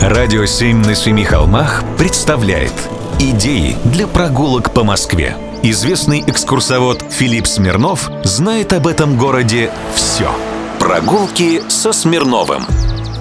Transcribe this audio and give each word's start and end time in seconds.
Радио 0.00 0.46
«Семь 0.46 0.78
на 0.78 0.94
семи 0.94 1.24
холмах» 1.24 1.84
представляет 1.98 2.72
Идеи 3.18 3.76
для 3.84 4.06
прогулок 4.06 4.72
по 4.72 4.82
Москве. 4.82 5.36
Известный 5.62 6.24
экскурсовод 6.26 7.04
Филипп 7.10 7.46
Смирнов 7.46 8.10
знает 8.24 8.72
об 8.72 8.86
этом 8.86 9.18
городе 9.18 9.70
все. 9.94 10.34
Прогулки 10.78 11.60
со 11.68 11.92
Смирновым. 11.92 12.62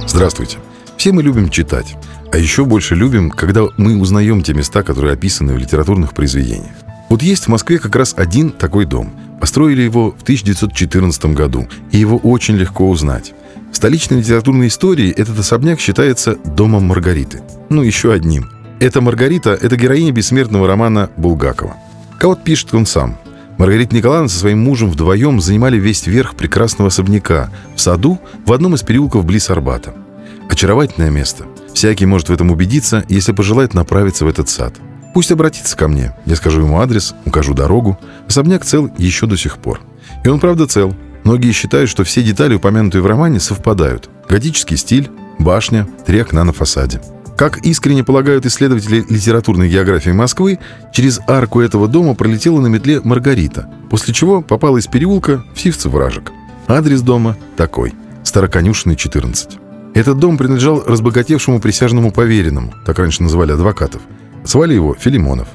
Здравствуйте. 0.08 0.60
Все 0.96 1.12
мы 1.12 1.22
любим 1.22 1.50
читать. 1.50 1.98
А 2.32 2.38
еще 2.38 2.64
больше 2.64 2.96
любим, 2.96 3.30
когда 3.30 3.64
мы 3.76 4.00
узнаем 4.00 4.42
те 4.42 4.54
места, 4.54 4.82
которые 4.82 5.16
описаны 5.16 5.56
в 5.56 5.58
литературных 5.58 6.14
произведениях. 6.14 6.72
Вот 7.10 7.22
есть 7.22 7.44
в 7.44 7.48
Москве 7.50 7.80
как 7.80 7.94
раз 7.98 8.14
один 8.16 8.52
такой 8.52 8.86
дом. 8.86 9.12
Построили 9.42 9.82
его 9.82 10.12
в 10.12 10.22
1914 10.24 11.26
году, 11.26 11.68
и 11.92 11.98
его 11.98 12.16
очень 12.18 12.56
легко 12.56 12.90
узнать. 12.90 13.34
Столичной 13.80 14.18
литературной 14.18 14.68
истории 14.68 15.10
этот 15.10 15.40
особняк 15.40 15.80
считается 15.80 16.36
домом 16.36 16.84
Маргариты. 16.84 17.42
Ну, 17.70 17.82
еще 17.82 18.12
одним. 18.12 18.50
Эта 18.82 19.00
Маргарита– 19.00 19.52
это 19.62 19.78
героиня 19.78 20.12
бессмертного 20.12 20.68
романа 20.68 21.10
Булгакова. 21.16 21.78
Вот 22.22 22.44
пишет 22.44 22.74
он 22.74 22.86
сам. 22.86 23.18
Маргарита 23.58 23.96
Николаевна 23.96 24.28
со 24.28 24.38
своим 24.38 24.60
мужем 24.60 24.92
вдвоем 24.92 25.40
занимали 25.40 25.80
весь 25.80 26.08
верх 26.08 26.36
прекрасного 26.36 26.90
особняка 26.90 27.52
в 27.74 27.80
саду 27.80 28.20
в 28.46 28.52
одном 28.52 28.76
из 28.76 28.84
переулков 28.84 29.24
близ 29.24 29.50
Арбата. 29.50 29.94
Очаровательное 30.50 31.10
место. 31.10 31.46
Всякий 31.74 32.06
может 32.06 32.28
в 32.28 32.34
этом 32.34 32.52
убедиться, 32.52 33.06
если 33.08 33.32
пожелает 33.32 33.74
направиться 33.74 34.26
в 34.26 34.28
этот 34.28 34.50
сад. 34.50 34.74
Пусть 35.14 35.32
обратится 35.32 35.78
ко 35.78 35.88
мне. 35.88 36.14
Я 36.26 36.36
скажу 36.36 36.64
ему 36.64 36.82
адрес, 36.82 37.16
укажу 37.24 37.54
дорогу. 37.54 37.98
Особняк 38.28 38.66
цел 38.66 38.92
еще 38.98 39.26
до 39.26 39.38
сих 39.38 39.58
пор. 39.58 39.80
И 40.26 40.28
он, 40.28 40.42
правда, 40.42 40.68
цел. 40.68 40.94
Многие 41.30 41.52
считают, 41.52 41.92
что 41.92 42.04
все 42.04 42.24
детали, 42.24 42.56
упомянутые 42.56 43.04
в 43.04 43.06
романе, 43.06 43.40
совпадают. 43.40 44.10
Готический 44.28 44.78
стиль, 44.78 45.12
башня, 45.38 45.88
три 46.08 46.20
окна 46.22 46.44
на 46.44 46.54
фасаде. 46.54 47.02
Как 47.38 47.60
искренне 47.60 48.04
полагают 48.04 48.48
исследователи 48.48 49.06
литературной 49.08 49.70
географии 49.70 50.10
Москвы, 50.10 50.58
через 50.92 51.20
арку 51.28 51.62
этого 51.62 51.88
дома 51.88 52.16
пролетела 52.16 52.60
на 52.62 52.66
метле 52.66 53.00
Маргарита, 53.04 53.70
после 53.92 54.12
чего 54.12 54.42
попала 54.42 54.80
из 54.80 54.88
переулка 54.88 55.44
в 55.54 55.60
Сивцев-Вражек. 55.60 56.32
Адрес 56.68 57.02
дома 57.02 57.38
такой– 57.56 57.94
Староконюшенный, 58.24 58.96
14. 58.96 59.60
Этот 59.94 60.18
дом 60.18 60.36
принадлежал 60.36 60.84
разбогатевшему 60.84 61.60
присяжному 61.60 62.12
поверенному, 62.12 62.74
так 62.88 62.98
раньше 62.98 63.22
называли 63.22 63.52
адвокатов. 63.52 64.02
Звали 64.46 64.74
его 64.74 64.96
Филимонов. 65.00 65.50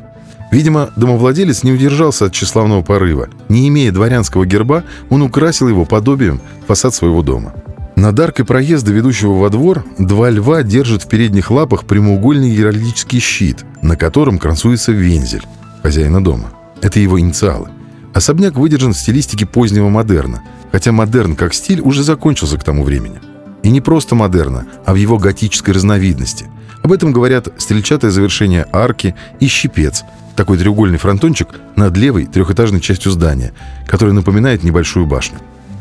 Видимо, 0.55 0.91
домовладелец 0.95 1.65
не 1.65 1.73
удержался 1.73 2.27
от 2.27 2.33
тщеславного 2.33 2.83
порыва. 2.83 3.29
Не 3.49 3.67
имея 3.67 3.91
дворянского 3.91 4.47
герба, 4.47 4.85
он 5.11 5.23
украсил 5.23 5.67
его 5.67 5.85
подобием 5.85 6.41
фасад 6.69 6.95
своего 6.95 7.23
дома. 7.23 7.55
Над 7.97 8.21
аркой 8.21 8.45
проезда, 8.45 8.93
ведущего 8.93 9.33
во 9.33 9.51
двор, 9.51 9.85
два 9.99 10.31
льва 10.31 10.63
держат 10.63 11.03
в 11.03 11.09
передних 11.09 11.51
лапах 11.51 11.87
прямоугольный 11.87 12.55
геральдический 12.55 13.19
щит, 13.19 13.65
на 13.83 13.97
котором 13.97 14.39
красуется 14.39 14.93
вензель 14.93 15.43
хозяина 15.83 16.23
дома. 16.23 16.53
Это 16.83 17.01
его 17.01 17.19
инициалы. 17.19 17.71
Особняк 18.13 18.55
выдержан 18.55 18.93
в 18.93 18.97
стилистике 18.97 19.47
позднего 19.47 19.89
модерна, 19.89 20.45
хотя 20.71 20.93
модерн 20.93 21.35
как 21.35 21.53
стиль 21.53 21.81
уже 21.81 22.05
закончился 22.05 22.59
к 22.59 22.65
тому 22.65 22.85
времени. 22.85 23.19
И 23.65 23.71
не 23.71 23.81
просто 23.81 24.15
модерна, 24.15 24.67
а 24.87 24.93
в 24.93 24.97
его 24.97 25.19
готической 25.19 25.75
разновидности. 25.75 26.47
Об 26.85 26.93
этом 26.93 27.13
говорят 27.13 27.49
стрельчатое 27.57 28.11
завершение 28.11 28.67
арки 28.71 29.15
и 29.41 29.47
щипец, 29.47 30.05
такой 30.37 30.59
треугольный 30.59 30.99
фронтончик 30.99 31.49
над 31.77 31.97
левой 31.97 32.27
трехэтажной 32.27 32.83
частью 32.83 33.11
здания, 33.11 33.55
который 33.87 34.13
напоминает 34.13 34.65
небольшую 34.65 35.07
башню. 35.07 35.39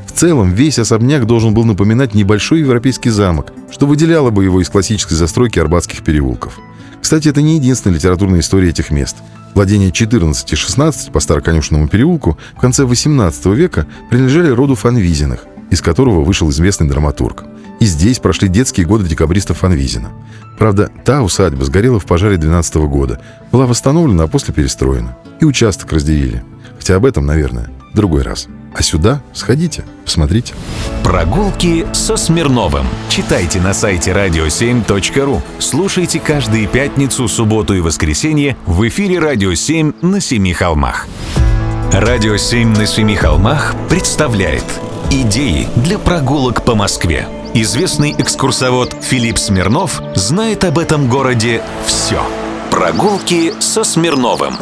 В 0.08 0.14
целом, 0.14 0.54
весь 0.54 0.80
особняк 0.80 1.26
должен 1.26 1.54
был 1.54 1.66
напоминать 1.66 2.14
небольшой 2.14 2.62
европейский 2.62 3.10
замок, 3.10 3.52
что 3.70 3.86
выделяло 3.86 4.30
бы 4.30 4.46
его 4.46 4.62
из 4.62 4.70
классической 4.70 5.16
застройки 5.16 5.60
арбатских 5.60 6.06
переулков. 6.06 6.58
Кстати, 7.02 7.28
это 7.28 7.42
не 7.42 7.56
единственная 7.56 7.98
литературная 7.98 8.40
история 8.40 8.70
этих 8.70 8.90
мест. 8.90 9.18
Владения 9.56 9.92
14 9.92 10.54
и 10.54 10.56
16 10.56 11.12
по 11.12 11.20
Староконюшному 11.20 11.90
переулку 11.90 12.38
в 12.56 12.62
конце 12.62 12.86
18 12.86 13.46
века 13.48 13.88
принадлежали 14.10 14.52
роду 14.52 14.76
Фанвизиных, 14.76 15.48
из 15.74 15.82
которого 15.82 16.24
вышел 16.24 16.52
известный 16.52 16.88
драматург. 16.88 17.46
И 17.80 17.86
здесь 17.86 18.20
прошли 18.20 18.48
детские 18.48 18.86
годы 18.86 19.06
декабристов 19.10 19.58
Фанвизина. 19.58 20.12
Правда, 20.60 20.92
та 21.04 21.24
усадьба 21.24 21.66
сгорела 21.66 22.00
в 22.00 22.06
пожаре 22.06 22.38
12 22.38 22.76
года, 22.76 23.20
была 23.52 23.66
восстановлена, 23.66 24.26
а 24.26 24.28
после 24.28 24.54
перестроена. 24.54 25.18
И 25.40 25.46
участок 25.46 25.92
разделили. 25.92 26.44
Хотя 26.78 26.96
об 26.96 27.06
этом, 27.06 27.26
наверное, 27.26 27.72
в 27.92 27.96
другой 27.96 28.22
раз. 28.22 28.48
А 28.76 28.84
сюда 28.84 29.24
сходите, 29.34 29.84
посмотрите. 30.06 30.54
Прогулки 31.04 31.88
со 31.92 32.18
Смирновым. 32.18 32.86
Читайте 33.10 33.60
на 33.60 33.74
сайте 33.74 34.12
radio7.ru. 34.12 35.42
Слушайте 35.58 36.20
каждые 36.20 36.68
пятницу, 36.68 37.28
субботу 37.28 37.74
и 37.74 37.80
воскресенье 37.80 38.58
в 38.68 38.88
эфире 38.88 39.18
«Радио 39.18 39.54
7» 39.54 40.06
на 40.06 40.22
Семи 40.22 40.54
холмах. 40.54 41.08
«Радио 41.92 42.36
7» 42.36 42.78
на 42.78 42.86
Семи 42.86 43.16
холмах 43.16 43.74
представляет 43.90 44.66
Идеи 45.16 45.68
для 45.76 46.00
прогулок 46.00 46.66
по 46.66 46.74
Москве. 46.74 47.28
Известный 47.54 48.16
экскурсовод 48.18 48.96
Филипп 49.00 49.38
Смирнов 49.38 50.02
знает 50.16 50.64
об 50.64 50.80
этом 50.80 51.08
городе 51.08 51.62
все. 51.86 52.20
Прогулки 52.72 53.54
со 53.60 53.84
Смирновым. 53.84 54.56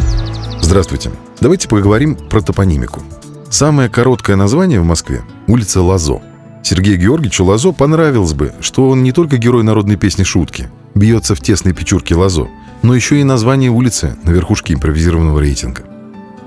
Здравствуйте. 0.60 1.10
Давайте 1.40 1.70
поговорим 1.70 2.18
про 2.18 2.42
топонимику. 2.42 3.02
Самое 3.50 3.88
короткое 3.88 4.36
название 4.36 4.82
в 4.82 4.84
Москве– 4.84 5.22
улица 5.48 5.82
Лазо. 5.82 6.22
Сергею 6.64 7.00
Георгиевичу 7.00 7.46
Лазо 7.46 7.72
понравилось 7.72 8.34
бы, 8.34 8.52
что 8.60 8.90
он 8.90 9.04
не 9.04 9.14
только 9.14 9.38
герой 9.38 9.64
народной 9.64 9.96
песни 9.96 10.24
«Шутки», 10.24 10.70
бьется 10.96 11.34
в 11.34 11.40
тесной 11.40 11.74
печурке 11.74 12.14
Лазо, 12.16 12.50
но 12.82 12.94
еще 12.94 13.22
и 13.22 13.24
название 13.24 13.72
улицы 13.72 14.18
на 14.24 14.32
верхушке 14.32 14.74
импровизированного 14.74 15.40
рейтинга. 15.40 15.84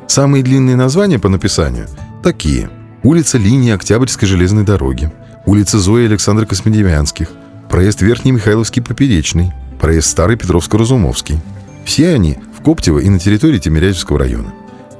Самые 0.08 0.44
длинные 0.44 0.76
названия 0.76 1.18
по 1.18 1.30
написанию 1.30 1.88
такие– 2.22 2.68
улица 3.04 3.36
линии 3.38 3.70
Октябрьской 3.70 4.26
железной 4.26 4.64
дороги, 4.64 5.12
улица 5.44 5.78
Зои 5.78 6.06
Александра 6.06 6.46
Космодемьянских, 6.46 7.28
проезд 7.68 8.00
Верхний 8.00 8.32
Михайловский 8.32 8.82
Поперечный, 8.82 9.52
проезд 9.78 10.08
Старый 10.08 10.36
Петровско-Разумовский. 10.36 11.38
Все 11.84 12.14
они 12.14 12.38
в 12.58 12.62
Коптево 12.62 12.98
и 12.98 13.10
на 13.10 13.18
территории 13.18 13.58
Тимирязевского 13.58 14.18
района. 14.18 14.52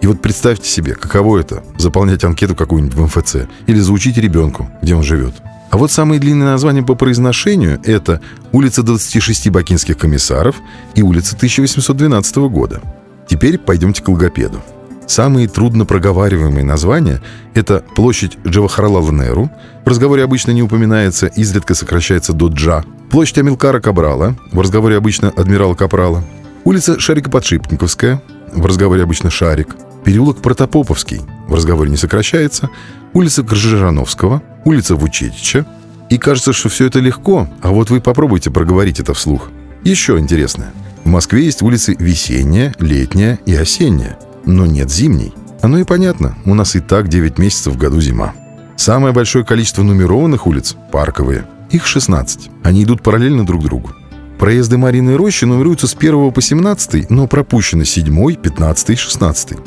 И 0.03 0.07
вот 0.07 0.21
представьте 0.21 0.69
себе, 0.69 0.95
каково 0.95 1.39
это– 1.39 1.65
заполнять 1.79 2.25
анкету 2.25 2.55
какую-нибудь 2.55 2.95
в 2.95 3.03
МФЦ 3.05 3.37
или 3.67 3.79
заучить 3.81 4.19
ребенку, 4.19 4.69
где 4.83 4.95
он 4.95 5.03
живет. 5.03 5.35
А 5.71 5.79
вот 5.79 5.91
самые 5.91 6.21
длинные 6.21 6.51
названия 6.51 6.83
по 6.83 6.95
произношению– 6.95 7.81
это 7.85 8.21
улица 8.53 8.83
26 8.83 9.49
бакинских 9.49 9.97
комиссаров 9.97 10.57
и 10.95 11.03
улица 11.03 11.37
1812 11.37 12.37
года. 12.37 12.83
Теперь 13.27 13.57
пойдемте 13.57 14.03
к 14.03 14.09
логопеду. 14.09 14.61
Самые 15.07 15.49
трудно 15.49 15.85
проговариваемые 15.85 16.65
названия– 16.65 17.21
это 17.55 17.85
площадь 17.95 18.39
Джавахарлала 18.47 19.11
Неру, 19.11 19.51
в 19.85 19.89
разговоре 19.89 20.25
обычно 20.25 20.53
не 20.53 20.63
упоминается, 20.63 21.27
изредка 21.27 21.75
сокращается 21.75 22.33
до 22.33 22.49
Джа, 22.49 22.85
площадь 23.11 23.39
Амилкара 23.39 23.81
Кабрала, 23.81 24.35
в 24.51 24.61
разговоре 24.61 24.97
обычно 24.97 25.29
адмирала 25.37 25.75
Капрала, 25.75 26.25
улица 26.65 26.99
Шарика-Подшипниковская, 26.99 28.21
в 28.55 28.65
разговоре 28.65 29.03
обычно 29.03 29.31
Шарик, 29.31 29.77
переулок 30.05 30.39
Протопоповский, 30.39 31.21
в 31.49 31.55
разговоре 31.55 31.91
не 31.91 31.97
сокращается, 31.97 32.71
улица 33.13 33.43
Кржижановского, 33.43 34.43
улица 34.65 34.97
Вучетича. 34.97 35.67
И 36.11 36.19
кажется, 36.19 36.53
что 36.53 36.69
все 36.69 36.87
это 36.87 37.01
легко, 37.01 37.49
а 37.63 37.71
вот 37.71 37.91
вы 37.91 38.01
попробуйте 38.01 38.51
проговорить 38.51 39.01
это 39.01 39.15
вслух. 39.15 39.51
Еще 39.85 40.19
интересное. 40.19 40.73
В 41.03 41.09
Москве 41.09 41.45
есть 41.45 41.63
улицы 41.63 41.97
Весенняя, 41.99 42.75
Летняя 42.79 43.39
и 43.45 43.55
Осенняя– 43.55 44.19
но 44.47 44.67
нет 44.67 44.91
зимней. 44.91 45.33
Оно 45.63 45.79
и 45.79 45.85
понятно, 45.85 46.37
у 46.45 46.55
нас 46.55 46.77
и 46.77 46.81
так 46.81 47.09
9 47.09 47.39
месяцев 47.39 47.75
в 47.75 47.79
году 47.79 48.01
зима. 48.01 48.35
Самое 48.77 49.15
большое 49.15 49.45
количество 49.45 49.83
нумерованных 49.83 50.47
улиц– 50.47 50.77
парковые. 50.93 51.47
Их 51.71 51.87
16. 51.87 52.51
Они 52.63 52.85
идут 52.85 53.03
параллельно 53.03 53.47
друг 53.47 53.63
другу. 53.63 53.93
Проезды 54.39 54.77
Мариной 54.77 55.17
рощи 55.17 55.45
нумеруются 55.45 55.87
с 55.87 55.95
1 55.95 56.33
по 56.33 56.43
17, 56.43 57.09
но 57.09 57.27
пропущены 57.27 57.85
7, 57.85 58.35
15 58.35 58.91
и 58.91 58.97
16. 58.97 59.59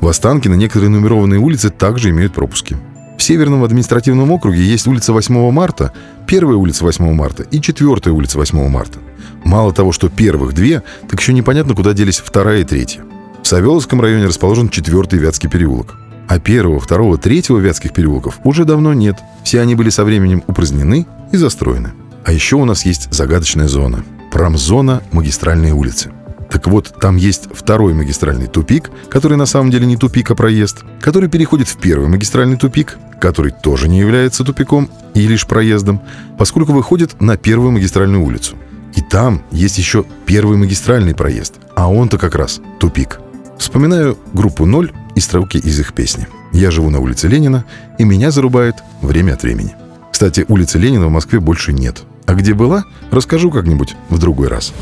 В 0.00 0.08
Останкино 0.08 0.54
некоторые 0.54 0.90
нумерованные 0.90 1.40
улицы 1.40 1.70
также 1.70 2.10
имеют 2.10 2.34
пропуски. 2.34 2.76
В 3.16 3.22
Северном 3.22 3.64
административном 3.64 4.30
округе 4.30 4.62
есть 4.62 4.86
улица 4.86 5.12
8 5.12 5.50
марта, 5.50 5.92
первая 6.26 6.56
улица 6.56 6.84
8 6.84 7.12
марта 7.14 7.42
и 7.44 7.60
четвертая 7.60 8.14
улица 8.14 8.38
8 8.38 8.68
марта. 8.68 8.98
Мало 9.44 9.72
того, 9.72 9.92
что 9.92 10.08
первых 10.08 10.54
две, 10.54 10.82
так 11.08 11.18
еще 11.18 11.32
непонятно, 11.32 11.74
куда 11.74 11.94
делись 11.94 12.18
вторая 12.18 12.60
и 12.60 12.64
третья. 12.64 13.02
В 13.48 13.50
Савеловском 13.50 14.02
районе 14.02 14.26
расположен 14.26 14.68
четвертый 14.68 15.18
Вятский 15.18 15.48
переулок. 15.48 15.94
А 16.28 16.38
первого, 16.38 16.80
второго, 16.80 17.16
третьего 17.16 17.56
Вятских 17.56 17.94
переулков 17.94 18.40
уже 18.44 18.66
давно 18.66 18.92
нет. 18.92 19.16
Все 19.42 19.62
они 19.62 19.74
были 19.74 19.88
со 19.88 20.04
временем 20.04 20.44
упразднены 20.46 21.06
и 21.32 21.36
застроены. 21.38 21.92
А 22.26 22.32
еще 22.32 22.56
у 22.56 22.66
нас 22.66 22.84
есть 22.84 23.10
загадочная 23.10 23.66
зона. 23.66 24.04
Промзона 24.30 25.02
магистральной 25.12 25.70
улицы. 25.70 26.12
Так 26.50 26.66
вот, 26.66 26.92
там 27.00 27.16
есть 27.16 27.48
второй 27.50 27.94
магистральный 27.94 28.48
тупик, 28.48 28.90
который 29.08 29.38
на 29.38 29.46
самом 29.46 29.70
деле 29.70 29.86
не 29.86 29.96
тупик, 29.96 30.30
а 30.30 30.34
проезд, 30.34 30.84
который 31.00 31.30
переходит 31.30 31.68
в 31.68 31.78
первый 31.78 32.08
магистральный 32.08 32.58
тупик, 32.58 32.98
который 33.18 33.52
тоже 33.62 33.88
не 33.88 33.98
является 33.98 34.44
тупиком 34.44 34.90
и 35.14 35.26
лишь 35.26 35.46
проездом, 35.46 36.02
поскольку 36.36 36.74
выходит 36.74 37.18
на 37.22 37.38
первую 37.38 37.72
магистральную 37.72 38.22
улицу– 38.22 38.56
И 38.94 39.00
там 39.00 39.42
есть 39.52 39.78
еще 39.78 40.04
первый 40.26 40.56
магистральный 40.56 41.14
проезд, 41.14 41.54
а 41.76 41.88
он-то 41.88 42.18
как 42.18 42.34
раз 42.34 42.60
тупик. 42.80 43.20
Вспоминаю 43.58 44.16
группу 44.32 44.64
«Ноль» 44.64 44.92
и 45.14 45.20
строки 45.20 45.58
из 45.58 45.78
их 45.80 45.92
песни. 45.92 46.26
Я 46.52 46.70
живу 46.70 46.90
на 46.90 47.00
улице 47.00 47.28
Ленина, 47.28 47.64
и 47.98 48.04
меня 48.04 48.30
зарубает 48.30 48.76
время 49.02 49.34
от 49.34 49.42
времени. 49.42 49.74
Кстати, 50.10 50.44
улицы 50.48 50.78
Ленина 50.78 51.06
в 51.06 51.10
Москве 51.10 51.40
больше 51.40 51.72
нет. 51.72 52.04
А 52.26 52.34
где 52.34 52.52
была, 52.52 52.84
расскажу 53.10 53.50
как-нибудь 53.50 53.96
в 54.10 54.18
другой 54.18 54.48
раз. 54.48 54.74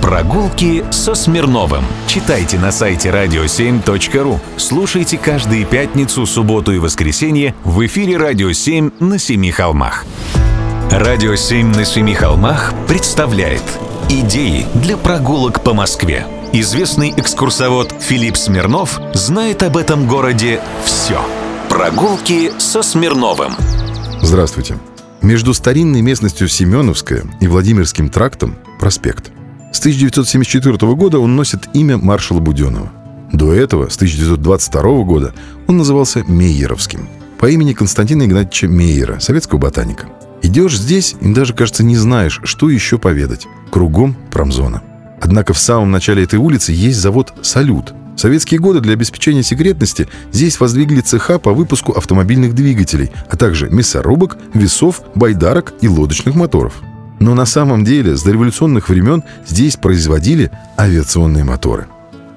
Прогулки 0.00 0.84
со 0.90 1.14
Смирновым. 1.14 1.84
Читайте 2.06 2.58
на 2.58 2.72
сайте 2.72 3.10
radio7.ru. 3.10 4.38
Слушайте 4.56 5.18
каждые 5.18 5.66
пятницу, 5.66 6.24
субботу 6.24 6.72
и 6.72 6.78
воскресенье 6.78 7.54
в 7.62 7.84
эфире 7.86 8.16
«Радио 8.16 8.50
7» 8.50 9.04
на 9.04 9.18
Семи 9.18 9.50
холмах. 9.50 10.06
«Радио 10.90 11.34
7» 11.34 11.76
на 11.76 11.84
Семи 11.84 12.14
холмах 12.14 12.72
представляет 12.88 13.62
Идеи 14.08 14.66
для 14.74 14.96
прогулок 14.96 15.62
по 15.62 15.74
Москве. 15.74 16.26
Известный 16.56 17.12
экскурсовод 17.16 17.92
Филипп 17.98 18.36
Смирнов 18.36 19.00
знает 19.12 19.64
об 19.64 19.76
этом 19.76 20.06
городе 20.06 20.60
все. 20.84 21.20
Прогулки 21.68 22.52
со 22.58 22.80
Смирновым. 22.80 23.54
Здравствуйте. 24.22 24.78
Между 25.20 25.52
старинной 25.52 26.00
местностью 26.00 26.46
Семеновская 26.46 27.24
и 27.40 27.48
Владимирским 27.48 28.08
трактом 28.08 28.54
проспект. 28.78 29.32
С 29.72 29.80
1974 29.80 30.94
года 30.94 31.18
он 31.18 31.34
носит 31.34 31.68
имя 31.72 31.98
маршала 31.98 32.38
Буденова. 32.38 32.88
До 33.32 33.52
этого, 33.52 33.88
с 33.88 33.96
1922 33.96 34.82
года, 35.02 35.34
он 35.66 35.78
назывался 35.78 36.22
Мейеровским 36.28 37.08
по 37.36 37.46
имени 37.46 37.72
Константина 37.72 38.26
Игнатьевича 38.26 38.68
Мейера, 38.68 39.18
советского 39.18 39.58
ботаника. 39.58 40.06
Идешь 40.40 40.78
здесь 40.78 41.16
и 41.20 41.34
даже, 41.34 41.52
кажется, 41.52 41.82
не 41.82 41.96
знаешь, 41.96 42.40
что 42.44 42.70
еще 42.70 42.98
поведать. 42.98 43.48
Кругом 43.72 44.14
промзона. 44.30 44.84
Однако 45.24 45.54
в 45.54 45.58
самом 45.58 45.90
начале 45.90 46.22
этой 46.22 46.38
улицы 46.38 46.72
есть 46.72 47.00
завод 47.00 47.32
«Салют», 47.40 47.94
в 48.14 48.20
советские 48.20 48.60
годы 48.60 48.80
для 48.80 48.92
обеспечения 48.92 49.42
секретности 49.42 50.06
здесь 50.32 50.60
воздвигли 50.60 51.00
цеха 51.00 51.38
по 51.38 51.52
выпуску 51.52 51.92
автомобильных 51.92 52.54
двигателей, 52.54 53.10
а 53.28 53.36
также 53.36 53.70
мясорубок, 53.70 54.36
весов, 54.52 55.00
байдарок 55.14 55.72
и 55.80 55.88
лодочных 55.88 56.34
моторов. 56.34 56.74
Но 57.20 57.34
на 57.34 57.46
самом 57.46 57.84
деле 57.84 58.16
с 58.16 58.22
дореволюционных 58.22 58.90
времен 58.90 59.24
здесь 59.48 59.76
производили 59.76 60.50
авиационные 60.78 61.42
моторы. 61.42 61.86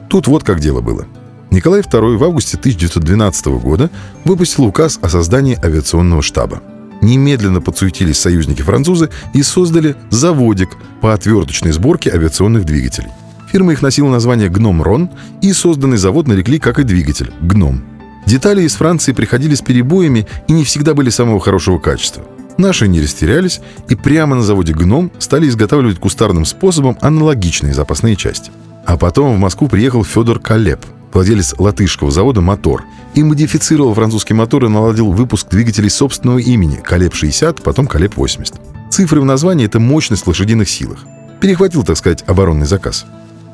Тут 0.10 0.28
вот 0.28 0.44
как 0.44 0.62
дело 0.62 0.80
было. 0.80 1.06
Николай 1.52 1.82
II 1.82 2.16
в 2.16 2.24
августе 2.24 2.58
1912 2.58 3.48
года 3.62 3.92
выпустил 4.24 4.66
указ 4.66 4.98
о 5.02 5.10
создании 5.10 5.60
авиационного 5.64 6.22
штаба. 6.22 6.62
Немедленно 7.02 7.62
подсуетились 7.62 8.20
союзники-французы 8.20 9.10
и 9.34 9.44
создали 9.44 9.96
заводик 10.10 10.70
по 11.02 11.14
отверточной 11.14 11.72
сборке 11.72 12.12
авиационных 12.12 12.66
двигателей– 12.66 13.10
Фирма 13.52 13.72
их 13.72 13.82
носила 13.82 14.10
название 14.10 14.50
«Гном-Рон», 14.50 15.10
и 15.42 15.54
созданный 15.54 15.98
завод 15.98 16.28
нарекли, 16.28 16.60
как 16.60 16.80
и 16.80 16.84
двигатель, 16.84 17.32
«Гном». 17.42 17.82
Детали 18.26 18.64
из 18.64 18.76
Франции 18.76 19.14
приходили 19.14 19.56
с 19.56 19.62
перебоями 19.62 20.28
и 20.50 20.54
не 20.54 20.66
всегда 20.66 20.94
были 20.94 21.10
самого 21.10 21.40
хорошего 21.40 21.80
качества. 21.80 22.24
Наши 22.58 22.88
не 22.88 23.00
растерялись 23.00 23.62
и 23.88 23.96
прямо 23.96 24.36
на 24.36 24.42
заводе 24.42 24.74
«Гном» 24.74 25.12
стали 25.20 25.48
изготавливать 25.48 26.00
кустарным 26.00 26.44
способом 26.44 26.98
аналогичные 27.02 27.74
запасные 27.74 28.18
части. 28.18 28.52
А 28.86 28.98
потом 28.98 29.36
в 29.36 29.40
Москву 29.40 29.70
приехал 29.70 30.04
Федор 30.04 30.40
Калеп, 30.40 30.86
владелец 31.14 31.56
латышского 31.58 32.12
завода 32.12 32.42
«Мотор», 32.42 32.84
и 33.18 33.24
модифицировал 33.24 33.96
французский 33.96 34.36
мотор 34.36 34.66
и 34.66 34.68
наладил 34.68 35.12
выпуск 35.12 35.50
двигателей 35.50 35.90
собственного 35.90 36.38
имени 36.38 36.76
«Калеп-60», 36.76 37.64
потом 37.64 37.88
«Калеп-80». 37.88 38.92
Цифры 38.92 39.22
в 39.22 39.26
названии— 39.26 39.66
это 39.68 39.80
мощность 39.80 40.28
лошадиных 40.28 40.70
силах. 40.70 41.00
Перехватил, 41.42 41.84
так 41.84 41.98
сказать, 41.98 42.24
оборонный 42.28 42.68
заказ. 42.68 43.08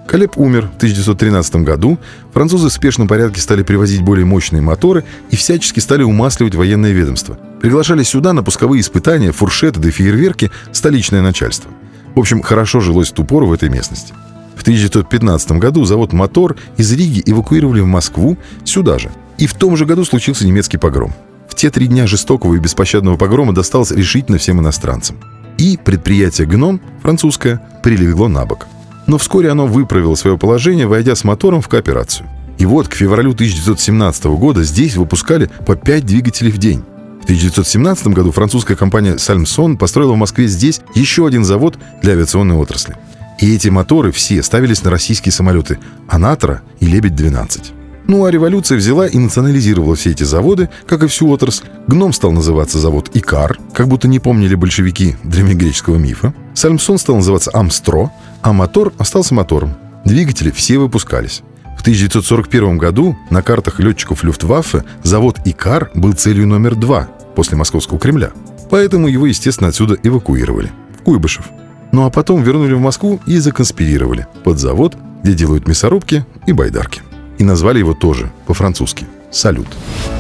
Калеб 0.05 0.37
умер 0.37 0.69
в 0.73 0.75
1913 0.75 1.55
году, 1.63 1.97
французы 2.33 2.67
в 2.67 2.73
спешном 2.73 3.07
порядке 3.07 3.39
стали 3.39 3.63
привозить 3.63 4.01
более 4.01 4.25
мощные 4.25 4.61
моторы 4.61 5.05
и 5.31 5.37
всячески 5.37 5.79
стали 5.79 6.03
умасливать 6.03 6.55
военное 6.55 6.91
ведомство. 6.91 7.39
Приглашали 7.61 8.03
сюда 8.03 8.33
на 8.33 8.43
пусковые 8.43 8.81
испытания, 8.81 9.31
фуршеты 9.31 9.79
да 9.79 9.91
фейерверки 9.91 10.51
столичное 10.73 11.21
начальство. 11.21 11.71
В 12.15 12.19
общем, 12.19 12.41
хорошо 12.41 12.81
жилось 12.81 13.11
в 13.11 13.13
ту 13.13 13.23
пору 13.23 13.47
в 13.47 13.53
этой 13.53 13.69
местности. 13.69 14.13
В 14.57 14.61
1915 14.63 15.53
году 15.53 15.85
завод 15.85 16.11
«Мотор» 16.11 16.57
из 16.75 16.91
Риги 16.91 17.23
эвакуировали 17.25 17.79
в 17.79 17.87
Москву, 17.87 18.37
сюда 18.65 18.99
же. 18.99 19.09
И 19.37 19.47
в 19.47 19.53
том 19.53 19.75
же 19.77 19.85
году 19.85 20.05
случился 20.05 20.45
немецкий 20.45 20.77
погром. 20.77 21.13
В 21.47 21.55
те 21.55 21.69
три 21.69 21.87
дня 21.87 22.07
жестокого 22.07 22.55
и 22.55 22.59
беспощадного 22.59 23.17
погрома 23.17 23.53
досталось 23.53 23.91
решительно 23.91 24.37
всем 24.37 24.59
иностранцам. 24.59 25.17
И 25.57 25.77
предприятие 25.77 26.47
«Гном», 26.47 26.81
французское, 27.01 27.61
прилегло 27.83 28.27
на 28.27 28.45
бок– 28.45 28.67
но 29.07 29.17
вскоре 29.17 29.49
оно 29.49 29.67
выправило 29.67 30.15
свое 30.15 30.37
положение, 30.37 30.87
войдя 30.87 31.15
с 31.15 31.23
мотором 31.23 31.61
в 31.61 31.67
кооперацию. 31.67 32.27
И 32.57 32.65
вот 32.65 32.87
к 32.87 32.93
февралю 32.93 33.31
1917 33.31 34.25
года 34.25 34.63
здесь 34.63 34.95
выпускали 34.95 35.49
по 35.65 35.75
5 35.75 36.05
двигателей 36.05 36.51
в 36.51 36.57
день. 36.57 36.83
В 37.21 37.23
1917 37.23 38.07
году 38.07 38.31
французская 38.31 38.75
компания 38.75 39.17
«Сальмсон» 39.17 39.77
построила 39.77 40.13
в 40.13 40.17
Москве 40.17 40.47
здесь 40.47 40.81
еще 40.93 41.25
один 41.25 41.45
завод 41.45 41.77
для 42.01 42.13
авиационной 42.13 42.55
отрасли. 42.55 42.95
И 43.39 43.53
эти 43.55 43.69
моторы 43.69 44.11
все 44.11 44.43
ставились 44.43 44.83
на 44.83 44.91
российские 44.91 45.31
самолеты 45.31 45.79
«Анатра» 46.07 46.61
и 46.79 46.85
«Лебедь-12». 46.85 47.82
Ну 48.07 48.25
а 48.25 48.31
революция 48.31 48.77
взяла 48.77 49.07
и 49.07 49.17
национализировала 49.17 49.95
все 49.95 50.11
эти 50.11 50.23
заводы, 50.23 50.69
как 50.85 51.03
и 51.03 51.07
всю 51.07 51.29
отрасль. 51.29 51.65
Гном 51.87 52.11
стал 52.13 52.31
называться 52.31 52.79
завод 52.79 53.09
Икар, 53.13 53.57
как 53.73 53.87
будто 53.87 54.07
не 54.07 54.19
помнили 54.19 54.55
большевики 54.55 55.15
древнегреческого 55.23 55.97
мифа. 55.97 56.33
Сальмсон 56.53 56.97
стал 56.97 57.17
называться 57.17 57.51
Амстро, 57.53 58.11
а 58.41 58.51
мотор 58.53 58.93
остался 58.97 59.33
мотором. 59.33 59.75
Двигатели 60.05 60.51
все 60.51 60.77
выпускались. 60.77 61.43
В 61.77 61.81
1941 61.81 62.77
году 62.77 63.17
на 63.29 63.41
картах 63.41 63.79
летчиков 63.79 64.23
Люфтваффе 64.23 64.83
завод 65.03 65.39
Икар 65.45 65.91
был 65.95 66.13
целью 66.13 66.47
номер 66.47 66.75
два 66.75 67.09
после 67.35 67.57
Московского 67.57 67.99
Кремля. 67.99 68.31
Поэтому 68.69 69.07
его, 69.07 69.25
естественно, 69.25 69.69
отсюда 69.69 69.97
эвакуировали. 70.03 70.71
В 70.99 71.03
Куйбышев. 71.03 71.45
Ну 71.91 72.05
а 72.05 72.09
потом 72.09 72.41
вернули 72.41 72.73
в 72.73 72.79
Москву 72.79 73.19
и 73.25 73.37
законспирировали 73.37 74.27
под 74.43 74.59
завод, 74.59 74.97
где 75.23 75.33
делают 75.33 75.67
мясорубки 75.67 76.25
и 76.47 76.53
байдарки. 76.53 77.01
И 77.37 77.43
назвали 77.43 77.79
его 77.79 77.93
тоже 77.93 78.31
по-французски 78.45 79.05
«Салют». 79.31 79.67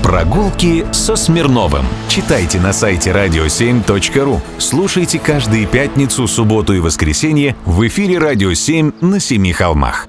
Прогулки 0.01 0.85
со 0.91 1.15
Смирновым. 1.15 1.85
Читайте 2.09 2.59
на 2.59 2.73
сайте 2.73 3.11
radio7.ru. 3.11 4.39
Слушайте 4.57 5.19
каждые 5.19 5.65
пятницу, 5.65 6.27
субботу 6.27 6.73
и 6.73 6.79
воскресенье 6.79 7.55
в 7.65 7.85
эфире 7.87 8.17
«Радио 8.17 8.51
7» 8.51 8.93
на 9.01 9.19
Семи 9.19 9.53
холмах. 9.53 10.07